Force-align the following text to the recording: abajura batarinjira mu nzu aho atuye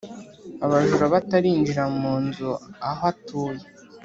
abajura 0.65 1.05
batarinjira 1.13 1.83
mu 1.99 2.13
nzu 2.25 2.51
aho 2.89 3.03
atuye 3.11 3.63